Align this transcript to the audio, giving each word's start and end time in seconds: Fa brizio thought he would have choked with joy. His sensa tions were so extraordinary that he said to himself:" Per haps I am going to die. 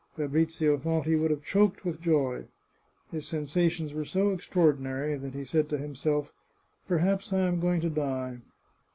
Fa 0.15 0.27
brizio 0.27 0.79
thought 0.81 1.05
he 1.05 1.15
would 1.15 1.29
have 1.29 1.43
choked 1.43 1.85
with 1.85 2.01
joy. 2.01 2.45
His 3.11 3.25
sensa 3.27 3.69
tions 3.69 3.93
were 3.93 4.03
so 4.03 4.31
extraordinary 4.31 5.15
that 5.15 5.35
he 5.35 5.45
said 5.45 5.69
to 5.69 5.77
himself:" 5.77 6.33
Per 6.87 6.97
haps 6.97 7.31
I 7.31 7.41
am 7.41 7.59
going 7.59 7.81
to 7.81 7.89
die. 7.91 8.39